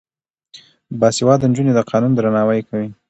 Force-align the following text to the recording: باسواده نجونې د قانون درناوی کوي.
باسواده 0.99 1.45
نجونې 1.51 1.71
د 1.75 1.79
قانون 1.91 2.11
درناوی 2.15 2.61
کوي. 2.69 2.87